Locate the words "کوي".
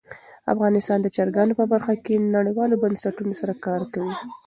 3.93-4.15